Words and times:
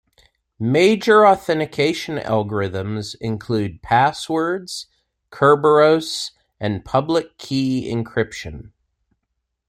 Major 0.57 1.27
authentication 1.27 2.17
algorithms 2.17 3.15
include 3.21 3.83
passwords, 3.83 4.87
Kerberos, 5.31 6.31
and 6.59 6.83
public 6.83 7.37
key 7.37 7.87
encryption. 7.87 8.71